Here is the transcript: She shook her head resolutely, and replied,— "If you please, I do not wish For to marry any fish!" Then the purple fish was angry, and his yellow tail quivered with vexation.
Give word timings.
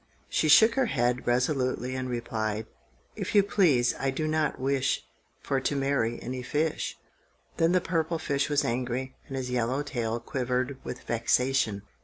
She 0.29 0.47
shook 0.49 0.73
her 0.73 0.87
head 0.87 1.27
resolutely, 1.27 1.93
and 1.95 2.09
replied,— 2.09 2.65
"If 3.15 3.35
you 3.35 3.43
please, 3.43 3.93
I 3.99 4.09
do 4.09 4.27
not 4.27 4.59
wish 4.59 5.05
For 5.41 5.61
to 5.61 5.75
marry 5.75 6.19
any 6.23 6.41
fish!" 6.41 6.97
Then 7.57 7.71
the 7.71 7.81
purple 7.81 8.17
fish 8.17 8.49
was 8.49 8.65
angry, 8.65 9.15
and 9.27 9.37
his 9.37 9.51
yellow 9.51 9.83
tail 9.83 10.19
quivered 10.19 10.79
with 10.83 11.01
vexation. 11.03 11.83